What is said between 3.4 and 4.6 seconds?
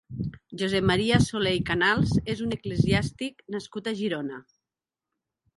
nascut a Girona.